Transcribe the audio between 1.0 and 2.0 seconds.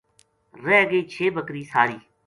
چھ بکری ساری